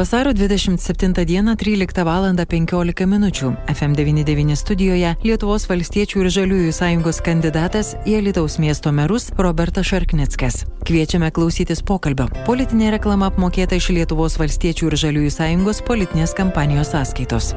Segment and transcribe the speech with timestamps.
[0.00, 2.34] Vasaro 27 dieną 13 val.
[2.48, 3.30] 15 min.
[3.66, 10.64] FM99 studijoje Lietuvos valstiečių ir žaliųjų sąjungos kandidatas į Alitaus miesto merus Robertas Šarknickas.
[10.88, 12.30] Kviečiame klausytis pokalbio.
[12.48, 17.52] Politinė reklama apmokėta iš Lietuvos valstiečių ir žaliųjų sąjungos politinės kampanijos sąskaitos.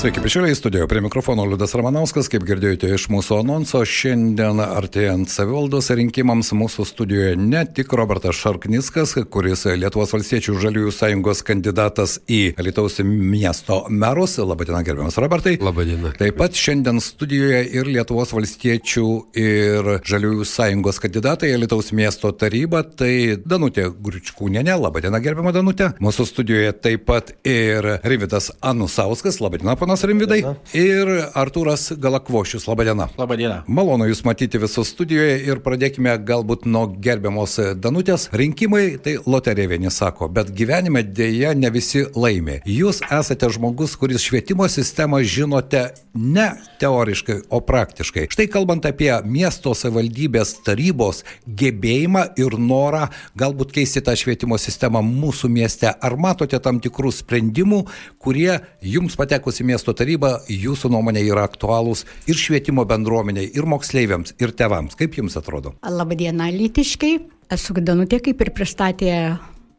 [0.00, 5.90] Sveiki, bičiuliai, studijoje prie mikrofono Liudas Ramanauskas, kaip girdėjote iš mūsų anonso, šiandien artėjant savivaldos
[5.92, 12.96] rinkimams mūsų studijoje ne tik Robertas Šarkniskas, kuris Lietuvos valstiečių žaliųjų sąjungos kandidatas į Lietuvos
[13.04, 14.38] miesto merus.
[14.40, 15.58] Labadiena, gerbiamas Robertai.
[15.60, 16.14] Labadiena.
[16.16, 22.86] Taip pat šiandien studijoje ir Lietuvos valstiečių ir žaliųjų sąjungos kandidatai į Lietuvos miesto tarybą,
[23.02, 24.80] tai Danutė Gručkūnenė.
[24.80, 25.92] Labadiena, gerbiama Danutė.
[26.00, 29.42] Mūsų studijoje taip pat ir Rividas Anusauskas.
[29.44, 30.44] Labadiena, ponas Rimvidai.
[30.76, 32.68] Ir Artūras Galakvošius.
[32.70, 33.08] Labadiena.
[33.18, 33.56] Labadiena.
[33.66, 38.28] Malonu Jūs matyti visus studijoje ir pradėkime galbūt nuo gerbiamos Danutės.
[38.30, 42.60] Rinkimai tai loterija vieni sako, bet gyvenime dėja ne visi laimė.
[42.70, 46.46] Jūs esate žmogus, kuris švietimo sistemą žinote ne
[46.78, 48.28] teoriškai, o praktiškai.
[48.30, 55.50] Štai kalbant apie miesto savivaldybės tarybos gebėjimą ir norą galbūt keisti tą švietimo sistemą mūsų
[55.50, 57.82] mieste, ar matote tam tikrų sprendimų,
[58.22, 64.34] kurie jums patekus į miesto tarybą jūsų nuomonė yra aktualūs ir švietimo bendruomeniai, ir moksleiviams,
[64.42, 64.98] ir tevams.
[64.98, 65.76] Kaip jums atrodo?
[65.86, 67.14] Labadiena, lytiškai.
[67.50, 69.14] Esu Danutė, kaip ir pristatė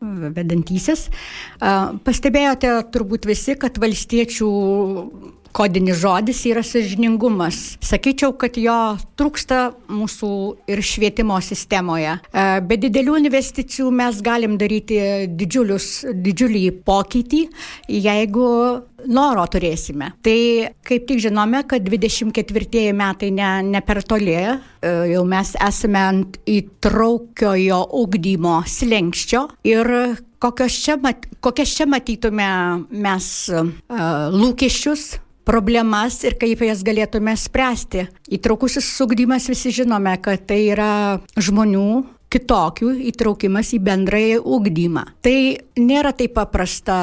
[0.01, 1.05] vedantysis.
[1.61, 4.49] Pastebėjote turbūt visi, kad valstiečių
[5.53, 7.77] kodinis žodis yra sažiningumas.
[7.83, 8.77] Sakyčiau, kad jo
[9.19, 10.31] trūksta mūsų
[10.71, 12.17] ir švietimo sistemoje.
[12.67, 17.43] Be didelių investicijų mes galim daryti didžiulius, didžiulį pokytį,
[17.91, 18.47] jeigu
[19.11, 20.11] noro turėsime.
[20.23, 20.39] Tai
[20.87, 24.37] kaip tik žinome, kad 24 metai ne, ne per toli,
[24.81, 29.91] jau mes esame ant įtraukiojo ugdymo slengščio ir
[30.41, 32.47] kokias čia, mat, kokias čia matytume
[32.89, 33.67] mes uh,
[34.33, 35.11] lūkesčius
[35.47, 38.07] problemas ir kaip jas galėtume spręsti.
[38.37, 40.93] Įtraukusis sugdymas visi žinome, kad tai yra
[41.35, 45.05] žmonių kitokių įtraukimas į bendrąjį ugdymą.
[45.25, 45.37] Tai
[45.81, 46.97] nėra taip paprasta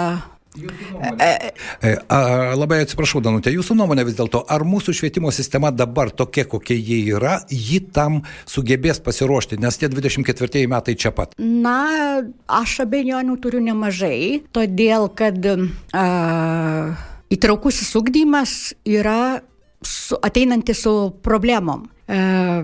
[1.82, 2.18] E, a,
[2.58, 6.98] labai atsiprašau, Danutė, jūsų nuomonė vis dėlto, ar mūsų švietimo sistema dabar tokia, kokia ji
[7.14, 11.36] yra, ji tam sugebės pasiruošti, nes tie 24 metai čia pat?
[11.38, 16.08] Na, aš abejonių turiu nemažai, todėl kad a,
[17.34, 19.40] įtraukusis ugdymas yra
[19.82, 20.94] su, ateinantis su
[21.24, 21.86] problemom.
[22.08, 22.62] A,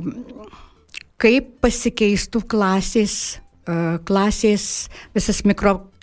[1.21, 3.17] kaip pasikeistų klasės
[4.05, 5.43] klasės visas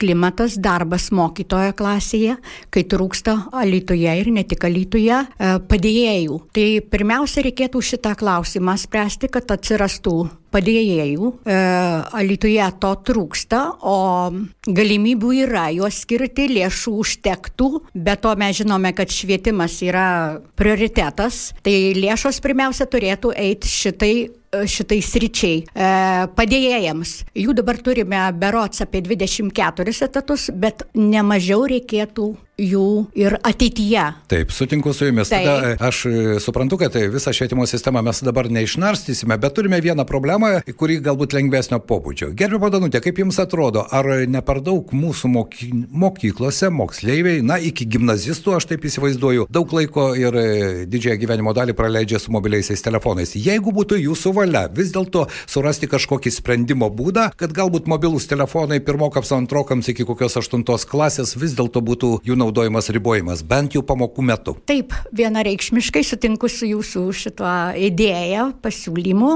[0.02, 2.38] mikroklimatas, darbas mokytojo klasėje,
[2.70, 6.42] kai trūksta Alytuje ir ne tik Alytuje padėjėjų.
[6.54, 11.32] Tai pirmiausia reikėtų šitą klausimą spręsti, kad atsirastų padėjėjų.
[11.46, 11.56] E,
[12.18, 14.32] Alytuje to trūksta, o
[14.68, 21.94] galimybių yra juos skirti, lėšų užtektų, bet to mes žinome, kad švietimas yra prioritetas, tai
[21.96, 24.14] lėšos pirmiausia turėtų eiti šitai
[24.52, 25.90] šitai sričiai e,
[26.36, 27.14] padėjėjams.
[27.40, 32.29] Jų dabar turime berots apie 24 etatus, bet nemažiau reikėtų
[32.62, 34.06] jų ir ateityje.
[34.32, 35.30] Taip, sutinku su jumis.
[35.32, 35.46] Taip.
[35.48, 36.04] Tada aš
[36.44, 41.82] suprantu, kad visą švietimo sistemą mes dabar neišnarstysime, bet turime vieną problemą, kuri galbūt lengvesnio
[41.88, 42.32] pobūdžio.
[42.38, 47.88] Gerbimo Danutė, kaip jums atrodo, ar ne per daug mūsų moky, mokyklose moksleiviai, na, iki
[47.90, 50.38] gimnazistų, aš taip įsivaizduoju, daug laiko ir
[50.92, 53.36] didžiąją gyvenimo dalį praleidžia su mobiliaisiais telefonais.
[53.36, 59.34] Jeigu būtų jūsų valia vis dėlto surasti kažkokį sprendimo būdą, kad galbūt mobilūs telefonai pirmokams,
[59.36, 64.24] antrokams iki kokios aštuntos klasės vis dėlto būtų jų naudojamas naudojimas ribojimas, bent jau pamokų
[64.28, 64.56] metu.
[64.68, 69.32] Taip, vienareikšmiškai sutinku su jūsų šituo idėja, pasiūlymu,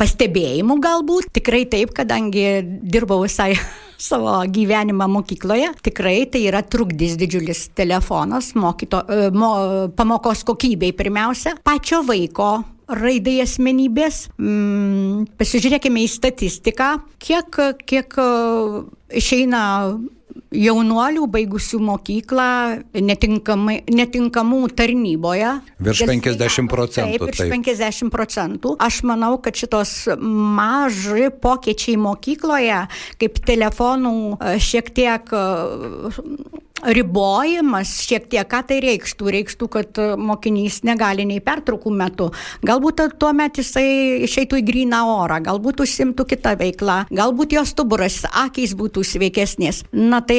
[0.00, 1.28] pastebėjimu galbūt.
[1.36, 3.52] Tikrai taip, kadangi dirbau visai
[4.08, 5.74] savo gyvenimą mokykloje.
[5.84, 9.04] Tikrai tai yra trukdys didžiulis telefonas mokyto,
[9.36, 9.52] mo,
[9.92, 12.56] pamokos kokybei pirmiausia, pačio vaiko
[12.88, 14.26] raidai asmenybės.
[14.40, 18.16] Mm, pasižiūrėkime į statistiką, kiek, kiek
[19.12, 19.64] išeina
[20.54, 22.50] jaunuolių baigusių mokyklą
[22.94, 25.50] netinkamų tarnyboje.
[25.88, 27.18] Virš 50 procentų.
[27.18, 27.52] Taip, virš taip.
[27.56, 28.76] 50 procentų.
[28.80, 32.84] Aš manau, kad šitos maži pokyčiai mokykloje,
[33.20, 34.16] kaip telefonų
[34.62, 35.36] šiek tiek
[36.86, 39.30] ribojimas šiek tiek, ką tai reikštų?
[39.34, 42.28] Reikštų, kad mokinys negali nei pertraukų metu.
[42.66, 48.20] Galbūt tuo metu jisai išeitų į gryną orą, galbūt užsimtų kitą veiklą, galbūt jos stuburas,
[48.30, 49.84] akys būtų sveikesnės.
[49.92, 50.37] Na tai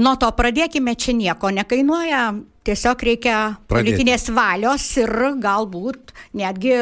[0.00, 2.24] nuo to pradėkime, čia nieko nekainuoja
[2.64, 3.36] tiesiog reikia
[3.68, 3.70] Pradėti.
[3.74, 5.12] politinės valios ir
[5.42, 6.78] galbūt netgi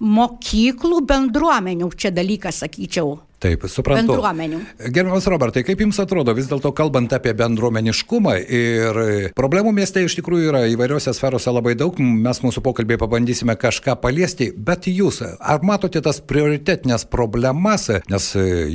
[0.00, 3.16] mokyklų bendruomenių čia dalykas, sakyčiau.
[3.42, 4.12] Taip, suprantu.
[4.12, 4.58] Bendruomenių.
[4.94, 9.00] Gerbiamas Robertai, kaip Jums atrodo, vis dėlto kalbant apie bendruomeniškumą ir
[9.34, 14.52] problemų mieste iš tikrųjų yra įvairiose sferose labai daug, mes mūsų pokalbėje pabandysime kažką paliesti,
[14.54, 18.28] bet Jūs, ar matote tas prioritetinės problemas, nes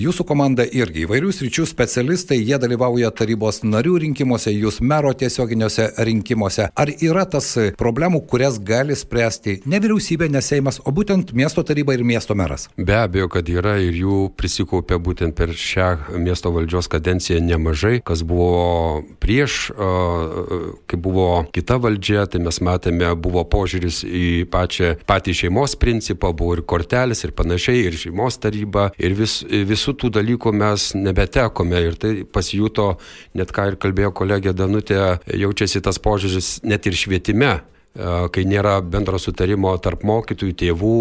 [0.04, 6.68] Jūsų komanda irgi įvairių sričių specialistai, jie dalyvauja tarybos narių rinkimuose, Jūs mero tiesioginiuose rinkimuose.
[6.76, 11.96] Ar yra tas problemų, kurias gali spręsti ne vyriausybė, ne Seimas, o būtent miesto taryba
[11.96, 12.68] ir miesto meras?
[12.76, 18.02] Be abejo, kad yra ir jų prisiminimas susikaupė būtent per šią miesto valdžios kadenciją nemažai,
[18.06, 25.36] kas buvo prieš, kai buvo kita valdžia, tai mes matėme, buvo požiūris į pačią, patį
[25.44, 30.54] šeimos principą, buvo ir kortelis ir panašiai, ir šeimos taryba, ir vis, visų tų dalykų
[30.54, 31.84] mes nebetekome.
[31.88, 32.96] Ir tai pasijuto,
[33.38, 37.58] net ką ir kalbėjo kolegė Danutė, jaučiasi tas požiūris net ir švietime
[37.98, 40.98] kai nėra bendro sutarimo tarp mokytojų, tėvų,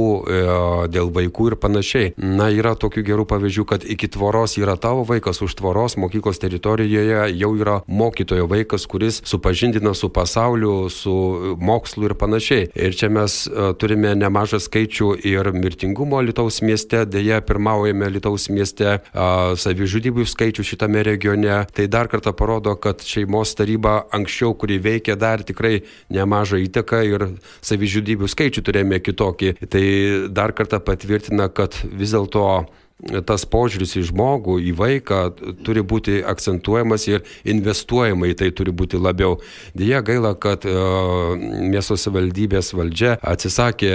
[0.88, 2.12] dėl vaikų ir panašiai.
[2.16, 7.26] Na, yra tokių gerų pavyzdžių, kad iki tvoros yra tavo vaikas, už tvoros mokyklos teritorijoje
[7.36, 12.70] jau yra mokytojo vaikas, kuris supažindina su pasauliu, su mokslu ir panašiai.
[12.72, 13.42] Ir čia mes
[13.76, 21.60] turime nemažą skaičių ir mirtingumo Lietuvos mieste, dėja pirmaujame Lietuvos mieste savižudybių skaičių šitame regione.
[21.76, 27.02] Tai dar kartą parodo, kad šeimos taryba anksčiau, kuri veikia, dar tikrai nemažą įtaką įtaką
[27.04, 27.24] ir
[27.66, 29.54] savižudybių skaičių turėjome kitokį.
[29.68, 29.84] Tai
[30.30, 32.66] dar kartą patvirtina, kad vis dėlto
[32.96, 35.19] tas požiūris į žmogų, į vaiką
[35.66, 39.37] turi būti akcentuojamas ir investuojama į tai turi būti labiau.
[39.76, 43.93] Deja gaila, kad uh, miesto savivaldybės valdžia atsisakė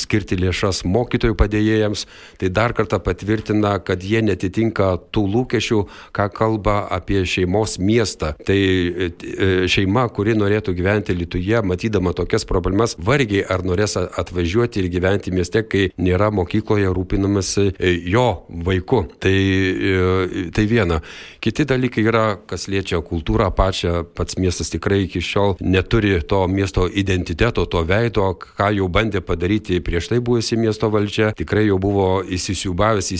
[0.00, 2.06] skirti lėšas mokytojų padėjėjams,
[2.40, 5.82] tai dar kartą patvirtina, kad jie netitinka tų lūkesčių,
[6.16, 8.32] ką kalba apie šeimos miestą.
[8.48, 14.90] Tai uh, šeima, kuri norėtų gyventi Lietuje, matydama tokias problemas, vargiai ar norės atvažiuoti ir
[14.96, 17.68] gyventi mieste, kai nėra mokykloje rūpinamasi
[18.08, 19.06] jo jo vaiku.
[19.18, 21.00] Tai, e, tai viena.
[21.40, 26.86] Kiti dalykai yra, kas liečia kultūrą pačią, pats miestas tikrai iki šiol neturi to miesto
[26.86, 31.32] identiteto, to veido, ką jau bandė padaryti prieš tai buvusi miesto valdžia.
[31.38, 33.10] Tikrai jau buvo įsisiubavęs,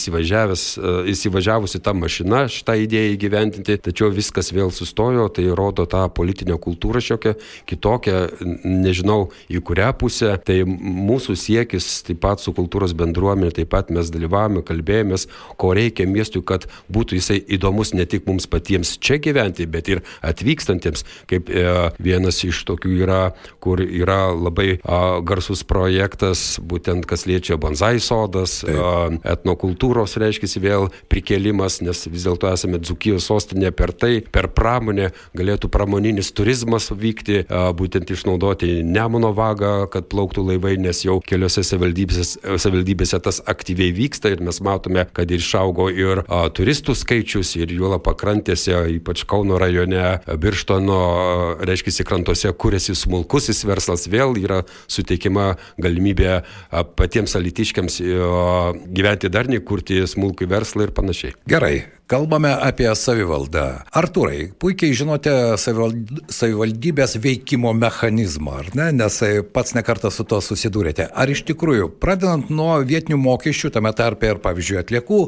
[0.79, 6.59] e, įsivažiavusi tą mašiną šitą idėją įgyventinti, tačiau viskas vėl sustojo, tai rodo tą politinę
[6.63, 7.35] kultūrą šiokią
[7.67, 8.19] kitokią,
[8.65, 10.37] nežinau į kurią pusę.
[10.43, 15.73] Tai mūsų siekis taip pat su kultūros bendruomenė, taip pat mes dalyvavome, kalbėjome kalbėjomės, ko
[15.75, 21.05] reikia miestui, kad būtų jisai įdomus ne tik mums patiems čia gyventi, bet ir atvykstantiems.
[21.31, 27.57] Kaip e, vienas iš tokių yra, kur yra labai a, garsus projektas, būtent kas liečia
[27.57, 34.21] bonsai sodas, a, etnokultūros reiškia vėl prikėlimas, nes vis dėlto esame Dzukijos sostinė per tai,
[34.21, 41.05] per pramonę galėtų pramoninis turizmas vykti, a, būtent išnaudoti Nemuno vagą, kad plauktų laivai, nes
[41.05, 46.23] jau keliose savivaldybėse, savivaldybėse tas aktyviai vyksta ir mes matome, matome, kad ir išaugo ir
[46.29, 54.09] a, turistų skaičius ir juola pakrantėse, ypač Kauno rajone, Birštono, reiškia, krantose kūrėsi smulkusis verslas,
[54.09, 61.37] vėl yra suteikima galimybė a, patiems alitiškiams a, gyventi darniai, kurti smulkų verslą ir panašiai.
[61.47, 63.63] Gerai, Kalbame apie savivaldą.
[63.97, 68.91] Arturai, puikiai žinote savivaldybės veikimo mechanizmą, ar ne?
[68.99, 69.17] Nes
[69.55, 71.07] pats nekartą su to susidūrėte.
[71.09, 75.23] Ar iš tikrųjų, pradedant nuo vietinių mokesčių, tame tarpe ir, pavyzdžiui, atliekų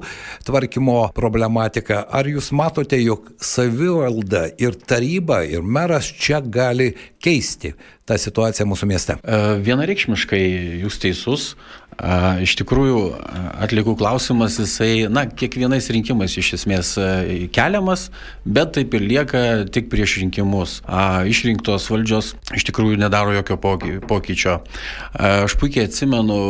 [0.44, 6.92] tvarkymo problematika, ar jūs matote, jog savivalda ir taryba ir meras čia gali
[7.24, 7.72] keisti
[8.04, 9.16] tą situaciją mūsų mieste?
[9.64, 10.42] Vienareikšmiškai
[10.84, 11.54] jūs teisus.
[12.44, 12.98] Iš tikrųjų,
[13.64, 16.94] atlikų klausimas, jisai, na, kiekvienais rinkimais iš esmės
[17.54, 18.08] keliamas,
[18.44, 19.42] bet taip ir lieka
[19.74, 20.80] tik prieš rinkimus.
[21.30, 23.58] Išrinktos valdžios iš tikrųjų nedaro jokio
[24.08, 24.58] pokyčio.
[25.14, 26.40] Aš puikiai atsimenu,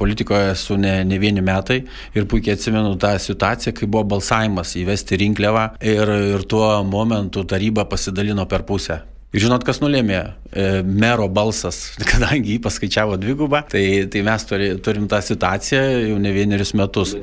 [0.00, 1.82] politikoje esu ne, ne vieni metai
[2.16, 7.86] ir puikiai atsimenu tą situaciją, kai buvo balsavimas įvesti rinkliavą ir, ir tuo momentu taryba
[7.90, 9.02] pasidalino per pusę.
[9.30, 10.20] Ir žinot, kas nulėmė?
[10.50, 16.16] E, mero balsas, kadangi jį paskaičiavo dvigubą, tai, tai mes turi, turim tą situaciją jau
[16.18, 17.14] ne vienerius metus.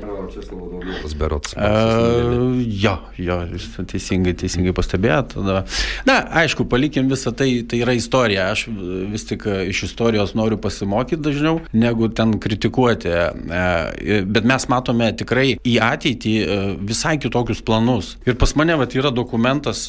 [1.18, 1.52] Berots.
[1.52, 3.36] Uh, jo, jo,
[3.90, 5.34] teisingai, teisingai pastebėjot.
[6.08, 8.48] Na, aišku, palikim visą tai, tai yra istorija.
[8.54, 8.64] Aš
[9.12, 13.12] vis tik iš istorijos noriu pasimokyti dažniau, negu ten kritikuoti.
[14.30, 16.34] Bet mes matome tikrai į ateitį
[16.88, 18.14] visai kitokius planus.
[18.28, 19.84] Ir pas mane vat, yra dokumentas,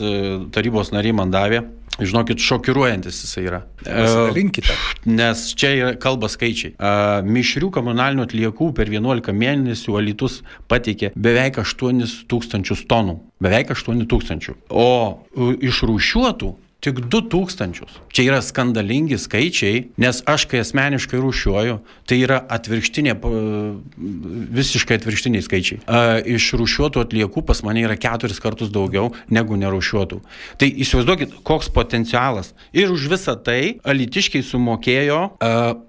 [0.55, 1.63] tarybos nariai man davė,
[1.99, 3.59] Žinokit, šokiruojantis jisai yra.
[3.83, 4.75] Pasilinkite.
[5.09, 6.75] Nes čia yra kalba skaičiai.
[7.27, 10.39] Mišrių komunalinių atliekų per 11 mėnesių Alitus
[10.71, 13.19] pateikė beveik 8 tūkstančius tonų.
[13.43, 14.55] Beveik 8 tūkstančių.
[14.69, 14.89] O
[15.59, 17.83] iš rūšiuotų Tik 2000.
[18.15, 21.73] Čia yra skandalingi skaičiai, nes aš kai asmeniškai rūšiuoju,
[22.07, 23.17] tai yra atvirkštinė,
[24.55, 25.81] visiškai atvirkštiniai skaičiai.
[26.37, 30.21] Iš rūšiuotų atliekų pas mane yra keturis kartus daugiau negu nerūšiuotų.
[30.61, 32.53] Tai įsivaizduokit, koks potencialas.
[32.71, 35.19] Ir už visą tai alitiškiai sumokėjo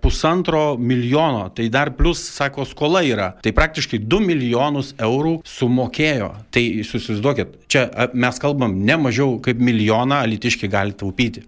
[0.03, 3.31] pusantro milijono, tai dar plus, sako, skola yra.
[3.47, 6.35] Tai praktiškai 2 milijonus eurų sumokėjo.
[6.51, 11.43] Tai įsivaizduokit, čia mes kalbam ne mažiau kaip milijoną alitiškiai gali taupyti.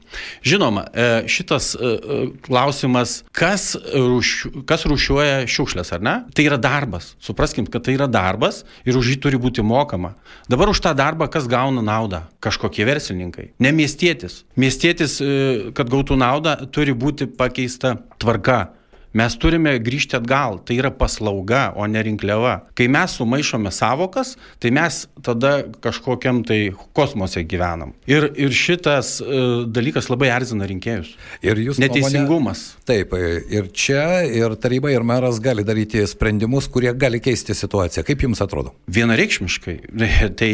[0.45, 6.15] Žinoma, e, šitas e, e, klausimas, kas, rūšiu, kas rūšiuoja šiukšlės, ar ne?
[6.37, 7.13] Tai yra darbas.
[7.25, 10.13] Supraskim, kad tai yra darbas ir už jį turi būti mokama.
[10.53, 12.27] Dabar už tą darbą kas gauna naudą?
[12.45, 13.49] Kažkokie verslininkai.
[13.63, 14.43] Ne miestietis.
[14.61, 15.17] Miestietis,
[15.77, 18.73] kad gautų naudą, turi būti pakeista tvarka
[19.13, 22.55] Mes turime grįžti atgal, tai yra paslauga, o ne rinkliava.
[22.79, 27.93] Kai mes sumaišome savokas, tai mes tada kažkokiam tai kosmose gyvenam.
[28.09, 31.11] Ir, ir šitas uh, dalykas labai erzina rinkėjus.
[31.45, 32.63] Ir jūs neteisingumas.
[32.73, 33.13] Nuomonė, taip,
[33.53, 38.07] ir čia ir taryba, ir meras gali daryti sprendimus, kurie gali keisti situaciją.
[38.09, 38.73] Kaip jums atrodo?
[38.97, 39.77] Vienareikšmiškai.
[40.41, 40.51] Tai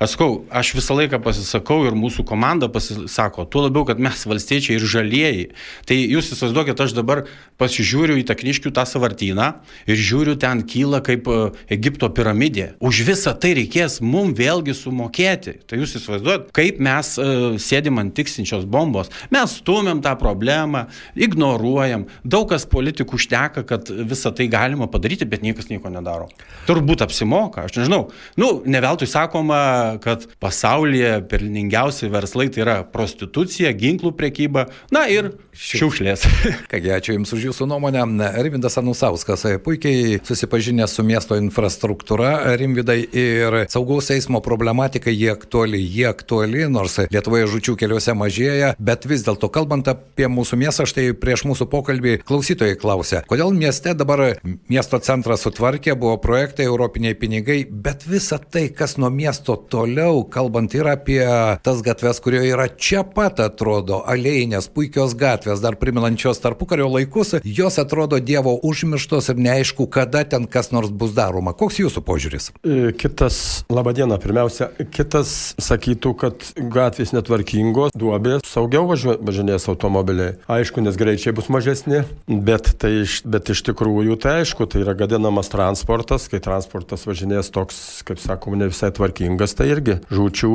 [0.00, 4.80] aš sakau, aš visą laiką pasisakau ir mūsų komanda pasisako, tuo labiau, kad mes valstiečiai
[4.80, 5.46] ir žalieji.
[5.84, 7.26] Tai jūs įsivaizduokit, aš dabar
[7.60, 9.48] pasižiūrėjau žiūriu į Takniškių tą savartyną
[9.88, 11.38] ir žiūriu, ten kyla kaip e,
[11.74, 12.76] Egipto piramidė.
[12.84, 15.58] Už visą tai reikės mum vėlgi sumokėti.
[15.66, 19.10] Tai jūs įsivaizduojat, kaip mes uh, sėdim ant tiksinčios bombos.
[19.34, 20.86] Mes stumiam tą problemą,
[21.18, 22.06] ignoruojam.
[22.22, 26.28] Daug kas politikų šteka, kad visą tai galima padaryti, bet niekas nieko nedaro.
[26.68, 28.08] Turbūt apsimoka, aš nežinau.
[28.38, 35.32] Nu, ne veltui sakoma, kad pasaulyje pelningiausi verslai tai yra prostitucija, ginklų prekyba, na ir
[35.58, 36.26] šiukšlės.
[36.70, 42.98] Kągi, ačiū Jums už Jūsų nuomonę nuomonę, Rimvidas Anusauskas puikiai susipažinęs su miesto infrastruktūra, Rimvidai
[43.12, 49.24] ir saugaus eismo problematika, jie aktuali, jie aktuali, nors Lietuvoje žučių keliuose mažėja, bet vis
[49.26, 54.24] dėlto kalbant apie mūsų miestą, štai prieš mūsų pokalbį klausytojai klausė, kodėl mieste dabar
[54.68, 60.74] miesto centras sutvarkė, buvo projektai, europiniai pinigai, bet visa tai, kas nuo miesto toliau, kalbant
[60.76, 61.22] ir apie
[61.64, 67.77] tas gatves, kurio yra čia pat atrodo, alėjinės, puikios gatvės, dar priminančios tarpukario laikus, jos
[67.78, 71.54] atrodo Dievo užmirštos ir neaišku, kada ten kas nors bus daroma.
[71.56, 72.50] Koks jūsų požiūris?
[72.62, 80.36] E, kitas, laba diena, pirmiausia, kitas sakytų, kad gatvės netvarkingos, duobės, saugiau važinės automobiliai.
[80.50, 82.92] Aišku, nes greičiai bus mažesni, bet, tai,
[83.24, 88.60] bet iš tikrųjų tai aišku, tai yra gadinamas transportas, kai transportas važinės toks, kaip sakoma,
[88.62, 90.52] ne visai tvarkingas, tai irgi žūčių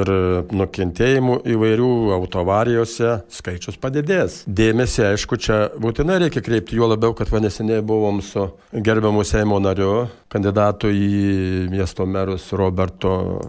[0.00, 0.12] ir
[0.54, 4.42] nukentėjimų įvairių autovarijose skaičius padidės.
[4.48, 9.60] Dėmesį, aišku, čia būtinai reikia reikia kreipti, juo labiau, kad neseniai buvom su gerbiamu Seimo
[9.60, 13.40] nariu, kandidatu į miesto merus Roberto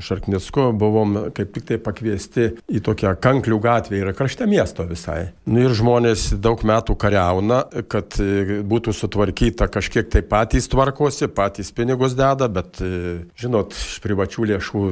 [0.00, 5.30] Šarknicku buvom kaip tik tai pakviesti į tokią kanklių gatvę, yra krašte miesto visai.
[5.46, 11.70] Nu, ir žmonės daug metų kariauna, kad e, būtų sutvarkyta kažkiek tai patys tvarkosi, patys
[11.76, 14.86] pinigus deda, bet e, žinot, iš privačių lėšų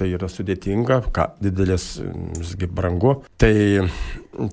[0.00, 1.92] tai yra sudėtinga, ką didelis,
[2.38, 3.18] visgi brangu.
[3.40, 3.52] Tai,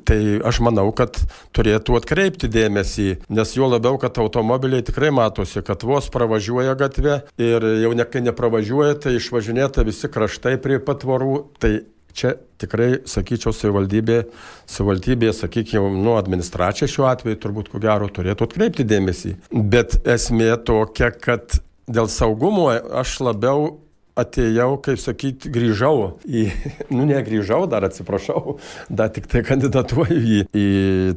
[0.08, 1.20] tai aš manau, kad
[1.56, 7.67] turėtų atkreipti dėmesį, nes jo labiau, kad automobiliai tikrai matosi, kad vos pravažiuoja gatvė ir
[7.84, 11.38] jau ne kai nepravažiuoja, tai išvažinėta visi kraštai prie patvorų.
[11.62, 11.74] Tai
[12.17, 14.24] čia tikrai, sakyčiau, savivaldybė,
[14.70, 19.36] savivaldybė sakykime, nu, administracija šiuo atveju turbūt ko gero turėtų atkreipti dėmesį.
[19.53, 23.75] Bet esmė tokia, kad dėl saugumo aš labiau
[24.17, 26.47] atėjau, kaip sakyti, grįžau į,
[26.95, 28.57] nu negrįžau, dar atsiprašau,
[28.89, 30.67] dar tik tai kandidatuoju į, į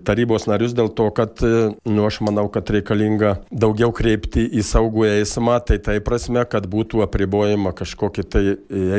[0.07, 5.59] tarybos narius dėl to, kad, nu aš manau, kad reikalinga daugiau kreipti į saugų eismą,
[5.67, 8.45] tai tai prasme, kad būtų apribojama kažkokie tai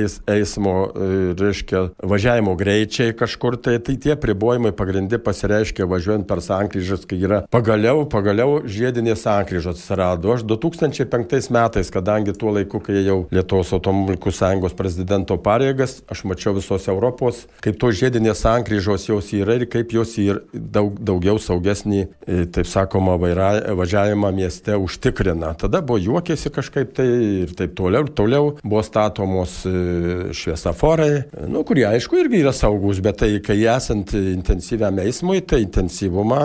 [0.01, 6.43] eis, eismo, e, reiškia, važiavimo greičiai kažkur, tai, tai tie apribojimai pagrindė pasireiškia važiuojant per
[6.43, 10.34] sankryžas, kai yra pagaliau, pagaliau žiedinės sankryžos atsirado.
[10.34, 16.24] Aš 2005 metais, kadangi tuo laiku, kai jau Lietuvos automobilis Automobilinkų sąjungos prezidento pareigas, aš
[16.24, 21.39] mačiau visos Europos, kaip tos žiedinės sankryžos jos yra ir kaip jos yra daug, daugiau
[21.41, 25.53] saugesnį, e, taip sakoma, vaira, važiavimą mieste užtikrina.
[25.60, 27.07] Tada buvo juokėsi kažkaip tai
[27.43, 28.05] ir taip toliau.
[28.07, 31.12] Ir toliau buvo statomos e, šviesaforai,
[31.51, 36.41] nu, kurie aišku irgi yra saugus, bet tai kai esant intensyviam eismui, tai intensyvumą,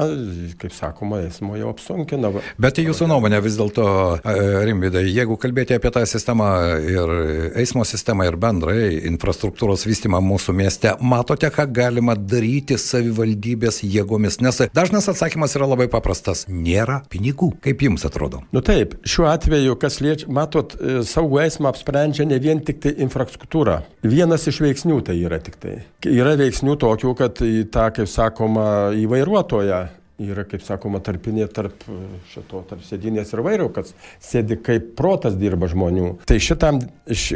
[0.60, 2.34] kaip sakoma, eismo jau apsunkina.
[2.60, 3.86] Bet jūsų nuomonė vis dėlto,
[4.20, 4.36] e,
[4.66, 6.50] Rimvidai, jeigu kalbėti apie tą sistemą
[6.82, 7.16] ir
[7.56, 14.40] eismo sistemą ir bendrai infrastruktūros vystymą mūsų mieste, matote, ką galima daryti savivaldybės jėgomis?
[14.44, 17.52] Nes dažnas atsakymas yra labai paprastas- nėra pinigų.
[17.62, 18.42] Kaip jums atrodo?
[18.52, 22.92] Nu taip, šiuo atveju, kas liečia, matot, e, saugų eismą apsprendžia ne vien tik tai
[22.92, 23.82] infrastruktūra.
[24.02, 25.84] Vienas iš veiksnių tai yra tik tai.
[26.04, 29.88] Yra veiksnių tokių, kad į tą, kaip sakoma, į vairuotoją
[30.22, 31.84] yra, kaip sakoma, tarpinė tarp
[32.32, 33.90] šito, tarp sėdinės ir vairo, kad
[34.22, 36.16] sėdi kaip protas dirba žmonių.
[36.28, 36.80] Tai šitam,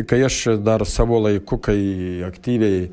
[0.08, 1.78] kai aš dar savo laiku, kai
[2.28, 2.90] aktyviai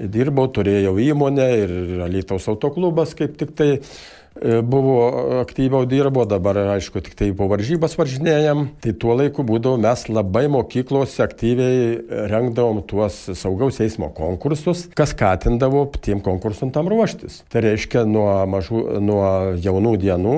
[0.00, 1.74] dirbau, turėjau įmonę ir
[2.06, 4.19] Alytaus autoklubas kaip tik tai E,
[4.62, 4.96] buvo
[5.40, 10.46] aktyviau dirbo, dabar aišku tik tai po varžybas varžinėjom, tai tuo laiku būdavo mes labai
[10.52, 17.42] mokyklose aktyviai rengdavom tuos saugaus eismo konkursus, kas skatindavo tiem konkursam tam ruoštis.
[17.50, 19.24] Tai reiškia nuo, mažų, nuo
[19.60, 20.36] jaunų dienų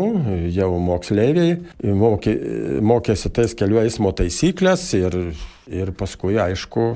[0.54, 2.36] jau moksleiviai mokė,
[2.84, 5.18] mokėsi tais kelių eismo taisyklės ir,
[5.70, 6.94] ir paskui aišku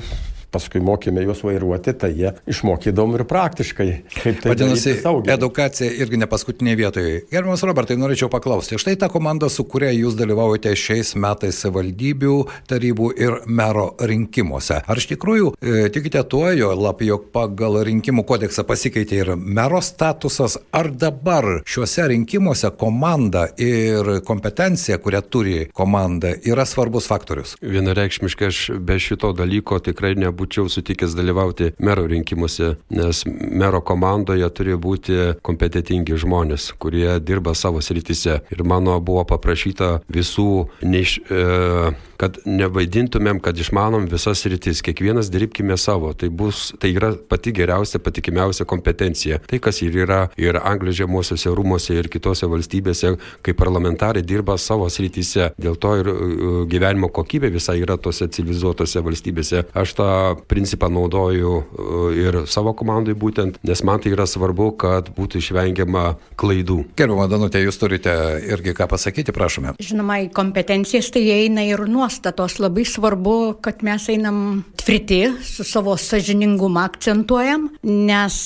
[0.57, 3.91] paskui mokėme juos vairuoti, tai jie išmokydom ir praktiškai.
[4.27, 4.97] Tai Vadinasi,
[5.33, 7.15] edukacija irgi ne paskutinėje vietoje.
[7.31, 12.37] Gerbiamas Robertai, norėčiau paklausti, štai ta komanda, su kuria jūs dalyvaujate šiais metais savivaldybių,
[12.71, 14.81] tarybų ir mero rinkimuose.
[14.87, 19.83] Ar iš tikrųjų e, tikite tuo, jo lab, jog pagal rinkimų kodeksą pasikeitė ir mero
[19.85, 27.57] statusas, ar dabar šiuose rinkimuose komanda ir kompetencija, kurią turi komanda, yra svarbus faktorius?
[27.63, 34.49] Vienareikšmiškai aš be šito dalyko tikrai nebūčiau būčiau sutikęs dalyvauti mero rinkimuose, nes mero komandoje
[34.55, 38.41] turi būti kompetitingi žmonės, kurie dirba savo srityse.
[38.55, 41.19] Ir mano buvo paprašyta visų neiš...
[41.27, 47.53] E, kad nevaidintumėm, kad išmanom visas rytis, kiekvienas dirbkime savo, tai, bus, tai yra pati
[47.57, 49.41] geriausia, patikimiausia kompetencija.
[49.47, 54.89] Tai, kas ir yra ir Anglijos žemosiuose rūmose ir kitose valstybėse, kai parlamentarai dirba savo
[54.93, 59.67] srityse, dėl to ir uh, gyvenimo kokybė visai yra tose civilizuotose valstybėse.
[59.77, 60.11] Aš tą
[60.49, 66.07] principą naudoju uh, ir savo komandai būtent, nes man tai yra svarbu, kad būtų išvengiama
[66.41, 66.83] klaidų.
[66.97, 68.13] Gerbama Danutė, jūs turite
[68.47, 69.77] irgi ką pasakyti, prašome.
[69.83, 75.97] Žinoma, kompetencijas tai eina ir nuo nuostatos labai svarbu, kad mes einam tvirti, su savo
[75.99, 78.37] sažiningumą akcentuojam, nes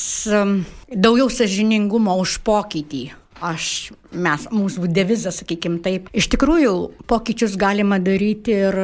[0.88, 6.10] daugiau sažiningumo už pokytį aš, mes, mūsų devizas, sakykime taip.
[6.16, 6.74] Iš tikrųjų,
[7.10, 8.78] pokyčius galima daryti ir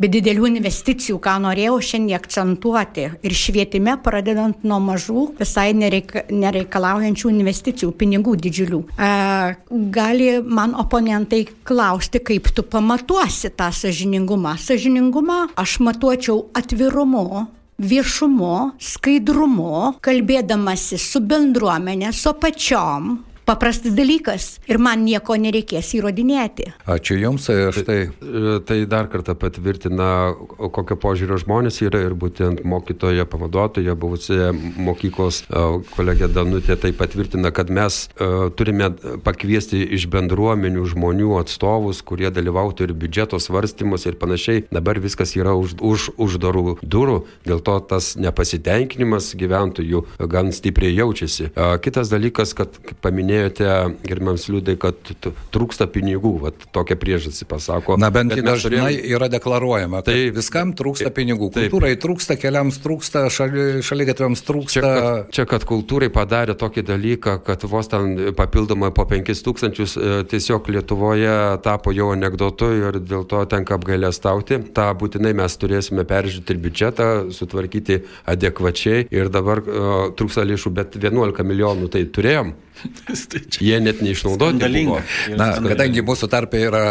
[0.00, 3.08] be didelių investicijų, ką norėjau šiandien akcentuoti.
[3.24, 8.84] Ir švietime, pradedant nuo mažų, visai nereika, nereikalaujančių investicijų, pinigų didžiulių.
[8.94, 9.10] E,
[9.94, 14.56] gali man oponentai klausti, kaip tu pamatuosi tą sažiningumą.
[14.60, 17.46] Sažiningumą aš matuočiau atvirumu
[17.78, 23.14] viešumu, skaidrumu, kalbėdamasi su bendruomenė, su pačiom,
[23.46, 26.70] paprastas dalykas ir man nieko nereikės įrodinėti.
[26.90, 27.98] Ačiū Jums, e, štai.
[28.20, 30.08] Tai, tai dar kartą patvirtina,
[30.58, 34.38] kokio požiūrio žmonės yra ir būtent mokytoja, pavaduotoja, buvusi
[34.80, 38.88] mokyklos e, kolegė Danutė tai patvirtina, kad mes uh, turime
[39.24, 44.64] pakviesti iš bendruomenių žmonių atstovus, kurie dalyvautų ir biudžeto svarstymus ir panašiai.
[44.74, 51.50] Dabar viskas yra už, už uždarų durų, dėl to tas nepasitenkinimas gyventojų gan stipriai jaučiasi.
[51.84, 53.68] Kitas dalykas, kad paminėjau, minėjote,
[54.06, 55.12] gerbiams liūdai, kad
[55.54, 57.96] trūksta pinigų, vat, tokią priežastį pasako.
[58.00, 59.10] Na bent jau dažnai turėjom...
[59.16, 61.50] yra deklaruojama, kad tai, viskam trūksta taip, pinigų.
[61.54, 62.02] Kultūrai taip.
[62.04, 64.74] trūksta, keliams trūksta, šali, šaligatviams trūksta.
[64.74, 70.14] Čia kad, čia, kad kultūrai padarė tokį dalyką, kad vos ten papildomai po 5000 e,
[70.30, 74.60] tiesiog Lietuvoje tapo jau anegdotu ir dėl to tenka apgailę stauti.
[74.74, 80.98] Ta būtinai mes turėsime peržiūrėti ir biudžetą, sutvarkyti adekvačiai ir dabar uh, trūksta lėšų, bet
[81.00, 82.54] 11 milijonų tai turėjom.
[83.30, 84.84] Tai Jie net neišnaudoti.
[85.38, 86.84] Na, kadangi mūsų tarpe yra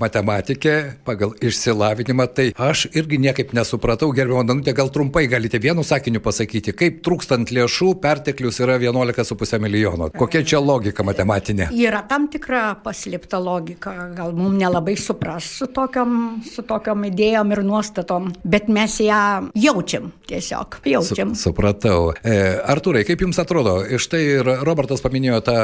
[0.00, 0.74] matematikė
[1.06, 6.74] pagal išsilavinimą, tai aš irgi niekaip nesupratau, gerbimo Danutė, gal trumpai galite vienu sakiniu pasakyti,
[6.76, 10.10] kaip trūkstant lėšų perteklius yra 11,5 milijono.
[10.16, 11.70] Kokia čia logika matematinė?
[11.76, 17.64] Yra tam tikra paslėpta logika, gal mums nelabai supras su tokiam, su tokiam idėjom ir
[17.66, 19.22] nuostatom, bet mes ją
[19.58, 20.80] jaučiam tiesiog.
[20.88, 21.34] Jaučiam.
[21.36, 22.12] Su, supratau.
[22.22, 22.36] E,
[22.68, 25.56] Artūrai, kaip jums atrodo, iš tai ir Robertas paminėjo, minėjo tą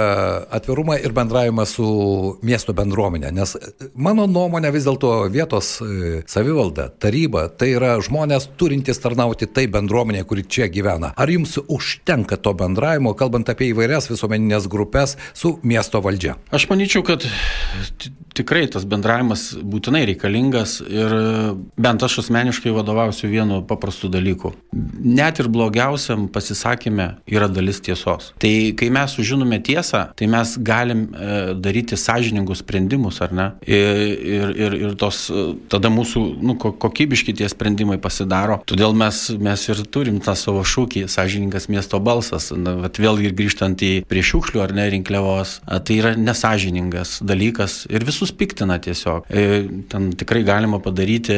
[0.54, 1.86] atvirumą ir bendravimą su
[2.44, 3.56] miesto bendruomenė, nes
[3.94, 10.24] mano nuomonė vis dėlto vietos e, savivalda, taryba, tai yra žmonės turintys tarnauti tai bendruomenė,
[10.28, 11.12] kuri čia gyvena.
[11.16, 16.36] Ar jums užtenka to bendravimo, kalbant apie įvairias visuomeninės grupės su miesto valdžia?
[16.54, 17.24] Aš manyčiau, kad
[18.34, 21.14] tikrai tas bendravimas būtinai reikalingas ir
[21.80, 24.52] bent aš asmeniškai vadovausiu vienu paprastu dalyku.
[24.74, 28.32] Net ir blogiausiam pasisakymė yra dalis tiesos.
[28.42, 33.50] Tai kai mes sužinome žinome tiesą, tai mes galim e, daryti sąžiningus sprendimus, ar ne?
[33.66, 35.30] Ir, ir, ir, tos,
[35.68, 38.60] tada mūsų nu, kokybiški tie sprendimai pasidaro.
[38.66, 42.52] Todėl mes, mes ir turim tą savo šūkį- sąžiningas miesto balsas.
[42.56, 48.04] Na, vėl ir grįžtant į prie šiukšlių ar ne rinkliavos, tai yra nesažiningas dalykas ir
[48.04, 49.26] visus piktina tiesiog.
[49.30, 51.34] E, ten tikrai galima padaryti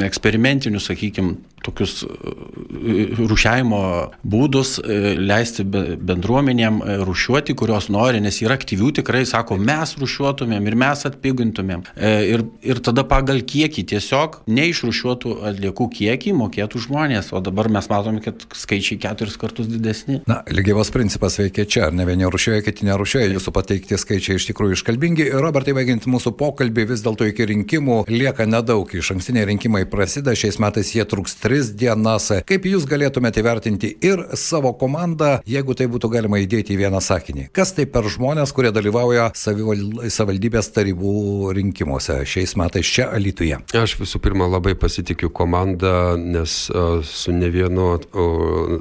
[0.00, 3.80] eksperimentinius, sakykime, tokius e, rušiavimo
[4.24, 10.68] būdus, e, leisti bendruomenėm e, rušiuoti, kurios nori, nes yra aktyvių tikrai, sako, mes rušiuotumėm
[10.70, 11.84] ir mes atpigintumėm.
[12.00, 18.22] Ir, ir tada pagal kiekį tiesiog neišrušiuotų atliekų kiekį mokėtų žmonės, o dabar mes matome,
[18.24, 20.20] kad skaičiai keturis kartus didesni.
[20.30, 24.48] Na, lygiavos principas veikia čia, ar ne vieni rušiuoja, kiti nerušiuoja, jūsų pateikti skaičiai iš
[24.50, 25.28] tikrųjų iškalbingi.
[25.40, 30.60] Robertai, baigiant mūsų pokalbį, vis dėlto iki rinkimų lieka nedaug, iš ankstiniai rinkimai prasideda, šiais
[30.62, 32.28] metais jie truks tris dienas.
[32.46, 37.48] Kaip jūs galėtumėte įvertinti ir savo komandą, jeigu tai būtų galima įdėti į vieną sakinį?
[37.56, 41.14] Kas tai per žmonės, kurie dalyvauja savivaldybės tarybų
[41.56, 43.58] rinkimuose šiais metais čia Alituje?
[43.74, 46.54] Aš visų pirma labai pasitikiu komandą, nes
[47.10, 47.88] su ne vienu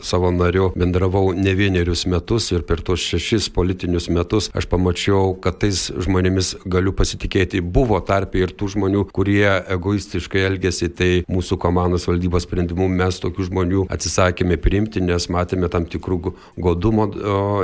[0.06, 5.58] savo nariu bendravau ne vienerius metus ir per tos šešis politinius metus aš pamačiau, kad
[5.66, 7.64] tais žmonėmis galiu pasitikėti.
[7.66, 13.48] Buvo tarpe ir tų žmonių, kurie egoistiškai elgėsi, tai mūsų komandos valdybos sprendimu mes tokių
[13.48, 17.08] žmonių atsisakėme priimti, nes matėme tam tikrų godumo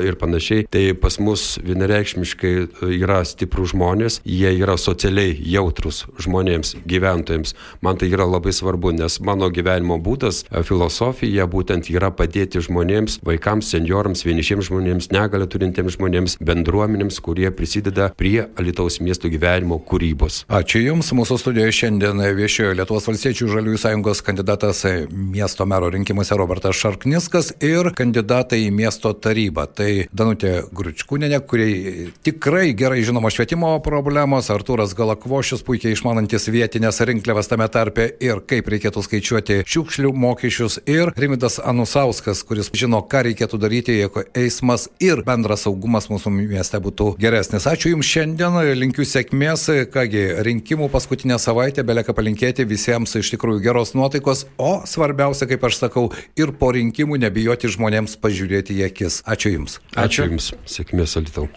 [0.05, 0.65] ir panašiai.
[0.71, 7.55] Tai pas mus vienareikšmiškai e, yra stiprų žmonės, jie yra socialiai jautrus žmonėms, gyventojams.
[7.84, 13.19] Man tai yra labai svarbu, nes mano gyvenimo būdas, e, filosofija būtent yra padėti žmonėms,
[13.25, 20.43] vaikams, seniorams, vienišiems žmonėms, negalę turintiems žmonėms, bendruomenėms, kurie prisideda prie Alitaus miesto gyvenimo kūrybos.
[20.47, 26.78] Ačiū Jums, mūsų studijoje šiandien viešėjo Lietuvos valstiečių žaliųjų sąjungos kandidatas miesto mero rinkimuose Robertas
[26.80, 29.65] Šarkniskas ir kandidatai į miesto tarybą.
[29.76, 37.50] Tai Danutė Gručkūnenė, kuriai tikrai gerai žinoma švietimo problemos, Artūras Galakvošius, puikiai išmanantis vietinės rinkliavas
[37.52, 43.60] tame tarpe ir kaip reikėtų skaičiuoti šiukšlių mokesčius ir Rimidas Anusauskas, kuris žino, ką reikėtų
[43.62, 47.67] daryti, jeigu eismas ir bendras saugumas mūsų mieste būtų geresnis.
[47.69, 53.95] Ačiū Jums šiandien, linkiu sėkmės, kągi rinkimų paskutinę savaitę belieka palinkėti visiems iš tikrųjų geros
[53.98, 56.09] nuotaikos, o svarbiausia, kaip aš sakau,
[56.39, 59.21] ir po rinkimų nebijoti žmonėms pažiūrėti į akis.
[59.23, 59.79] Ačiū Jums.
[59.93, 60.53] Ačiū, Ačiū Jums.
[60.77, 61.47] Sėkmės, Alitau.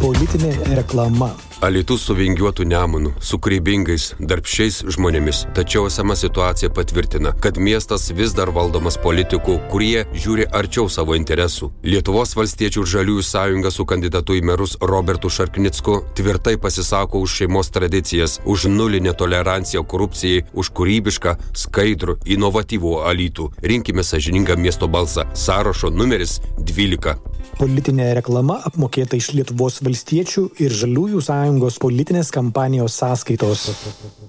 [0.00, 1.30] Politinė reklama.
[1.64, 5.38] Alitus su vingiuotu nemunu, su kūrybingais, darbščiais žmonėmis.
[5.56, 11.70] Tačiau esama situacija patvirtina, kad miestas vis dar valdomas politikų, kurie žiūri arčiau savo interesų.
[11.86, 17.72] Lietuvos valstiečių ir žaliųjų sąjunga su kandidatu į merus Robertu Šarknicku tvirtai pasisako už šeimos
[17.72, 23.48] tradicijas, už nulinę toleranciją korupcijai, už kūrybišką, skaidrų, inovatyvų alytų.
[23.64, 25.24] Rinkime sažiningą miesto balsą.
[25.32, 27.16] Sąrašo numeris 12.
[27.56, 33.62] Politinė reklama apmokėta iš Lietuvos valstiečių ir žaliųjų sąjungos politinės kampanijos sąskaitos.